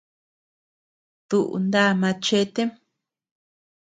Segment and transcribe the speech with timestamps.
[1.27, 2.69] Duʼu ná machetem?